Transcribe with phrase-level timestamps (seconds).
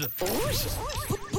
[0.00, 1.29] Rouge.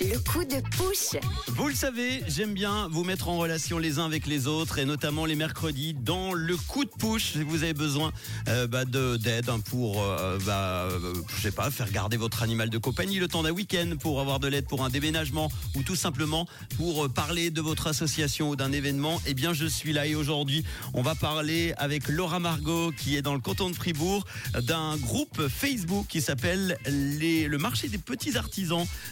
[0.00, 1.14] Le coup de pouce.
[1.48, 4.86] Vous le savez, j'aime bien vous mettre en relation les uns avec les autres et
[4.86, 7.32] notamment les mercredis dans le coup de push.
[7.32, 8.12] Si vous avez besoin
[8.48, 12.42] euh, bah, de- d'aide hein, pour, euh, bah, euh, je sais pas, faire garder votre
[12.42, 15.82] animal de compagnie le temps d'un week-end, pour avoir de l'aide pour un déménagement ou
[15.82, 16.46] tout simplement
[16.78, 20.14] pour euh, parler de votre association ou d'un événement, eh bien je suis là et
[20.14, 20.64] aujourd'hui
[20.94, 24.24] on va parler avec Laura Margot qui est dans le canton de Fribourg
[24.62, 28.45] d'un groupe Facebook qui s'appelle le marché des petits artisans.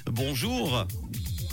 [0.06, 0.86] Bonjour.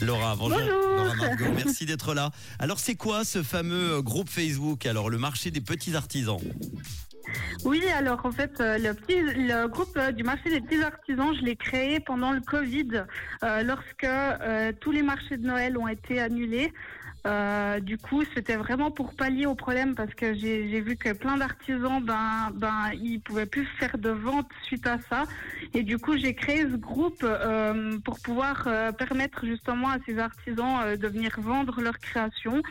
[0.02, 0.60] Laura, bonjour.
[0.60, 0.98] Bonjour.
[0.98, 2.32] Laura Margot, merci d'être là.
[2.60, 6.40] Alors, c'est quoi ce fameux euh, groupe Facebook Alors, le marché des petits artisans?
[7.64, 11.34] Oui, alors en fait, euh, le, petit, le groupe euh, du marché des petits artisans,
[11.40, 13.04] je l'ai créé pendant le Covid,
[13.44, 16.74] euh, lorsque euh, tous les marchés de Noël ont été annulés.
[17.28, 21.38] Euh, du coup, c'était vraiment pour pallier au problème parce que j'ai vu que plein
[21.38, 25.24] d'artisans, ben, ben, ils pouvaient plus faire de vente suite à ça.
[25.74, 30.18] Et du coup, j'ai créé ce groupe euh, pour pouvoir euh, permettre justement à ces
[30.18, 32.62] artisans de venir vendre leurs créations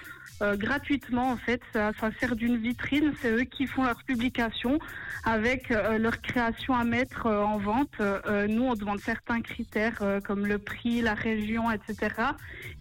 [0.54, 1.32] gratuitement.
[1.32, 3.12] En fait, ça, sert d'une vitrine.
[3.20, 4.78] C'est eux qui font leurs publications
[5.24, 8.00] avec leurs créations à mettre en vente.
[8.48, 12.14] Nous, on demande certains critères comme le prix, la région, etc.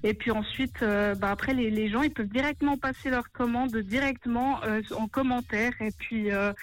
[0.04, 4.64] Et puis ensuite, bah, après, les, les gens, ils peuvent directement passer leurs commandes directement
[4.64, 5.74] euh, en commentaire.
[5.82, 6.54] Et puis, euh,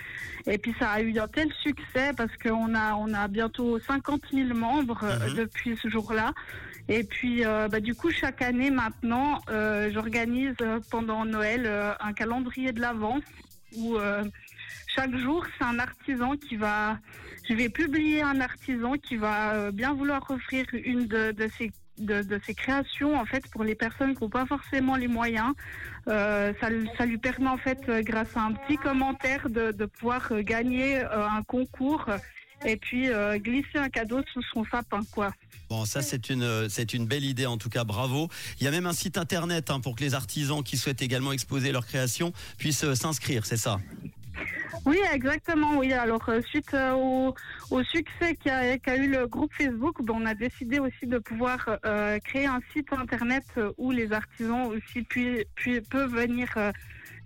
[0.47, 4.22] et puis, ça a eu un tel succès parce qu'on a, on a bientôt 50
[4.33, 5.34] 000 membres euh, Mhm.
[5.34, 6.33] depuis ce jour-là.
[6.88, 9.41] Et puis, bah, du coup, chaque année maintenant,
[9.92, 10.55] j'organise
[10.88, 13.25] pendant Noël un calendrier de l'avance
[13.77, 13.97] où
[14.94, 16.98] chaque jour, c'est un artisan qui va.
[17.48, 22.22] Je vais publier un artisan qui va bien vouloir offrir une de, de ses de,
[22.22, 25.52] de ses créations en fait pour les personnes qui n'ont pas forcément les moyens.
[26.08, 29.86] Euh, ça, ça lui permet en fait euh, grâce à un petit commentaire de, de
[29.86, 32.06] pouvoir euh, gagner un concours
[32.64, 35.30] et puis glisser un cadeau sous son sapin quoi.
[35.69, 38.28] Bon, ça, c'est une, c'est une belle idée, en tout cas, bravo.
[38.60, 41.33] Il y a même un site internet hein, pour que les artisans qui souhaitent également
[41.33, 43.78] exposer leur création puissent s'inscrire, c'est ça?
[44.86, 45.78] Oui, exactement.
[45.78, 47.34] Oui, alors euh, suite euh, au,
[47.72, 52.20] au succès qu'a eu le groupe Facebook, ben, on a décidé aussi de pouvoir euh,
[52.20, 53.42] créer un site internet
[53.78, 56.48] où les artisans aussi puis, puis- peuvent venir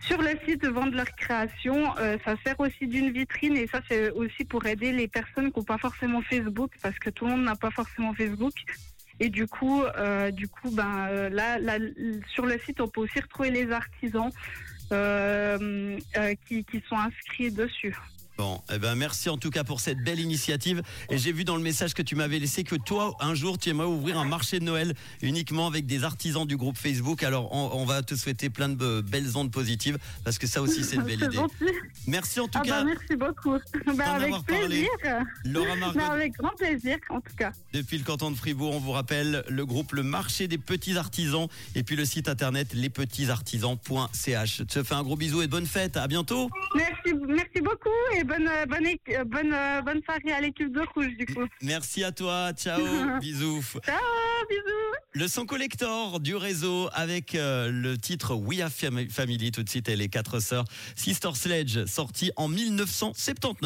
[0.00, 1.94] sur le site vendre leurs créations.
[1.99, 5.59] Euh, ça sert aussi d'une vitrine et ça c'est aussi pour aider les personnes qui
[5.59, 8.54] n'ont pas forcément Facebook parce que tout le monde n'a pas forcément Facebook.
[9.22, 9.82] Et du coup,
[10.32, 11.59] du coup, ben là,
[12.32, 14.31] sur le site, on peut aussi retrouver les artisans
[16.47, 17.97] qui, qui sont inscrits dessus.
[18.41, 20.81] Bon, eh ben merci en tout cas pour cette belle initiative.
[21.11, 23.69] Et j'ai vu dans le message que tu m'avais laissé que toi, un jour, tu
[23.69, 27.23] aimerais ouvrir un marché de Noël uniquement avec des artisans du groupe Facebook.
[27.23, 30.84] Alors, on, on va te souhaiter plein de belles ondes positives parce que ça aussi,
[30.84, 31.37] c'est une belle idée.
[31.37, 31.67] gentil.
[32.06, 33.59] Merci en tout Ah cas, bah, merci beaucoup.
[33.95, 34.67] Bah, avec parlé.
[34.69, 34.89] plaisir.
[35.45, 35.99] Laura Margot.
[35.99, 37.53] Bah, avec grand plaisir, en tout cas.
[37.75, 41.47] Depuis le canton de Fribourg, on vous rappelle le groupe Le Marché des Petits Artisans
[41.75, 44.56] et puis le site internet lespetitsartisans.ch.
[44.61, 45.99] Je te fais un gros bisou et bonne fête.
[45.99, 46.49] À bientôt.
[46.75, 50.81] Merci, merci beaucoup et bonne, euh, bonne, euh, bonne, euh, bonne soirée à l'équipe de
[50.95, 51.45] Rouge, du coup.
[51.63, 52.53] Merci à toi.
[52.55, 52.81] Ciao.
[53.21, 53.63] Bisous.
[53.85, 53.97] Ciao,
[54.49, 54.95] bisous.
[55.13, 59.51] Le son collector du réseau avec euh, le titre We Are Fam- Family.
[59.51, 60.65] Tout de suite, et les quatre sœurs
[60.95, 63.57] Sister Sledge, sorti en 1979.